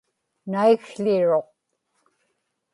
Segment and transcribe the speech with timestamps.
[0.51, 1.43] naikł̣iruq